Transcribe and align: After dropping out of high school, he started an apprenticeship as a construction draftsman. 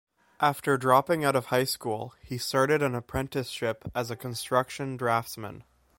After 0.39 0.79
dropping 0.79 1.23
out 1.23 1.35
of 1.35 1.45
high 1.45 1.63
school, 1.63 2.15
he 2.23 2.39
started 2.39 2.81
an 2.81 2.95
apprenticeship 2.95 3.83
as 3.93 4.09
a 4.09 4.15
construction 4.15 4.97
draftsman. 4.97 5.63